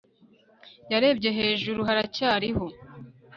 [0.91, 2.65] Yarebye hejuru haracyariho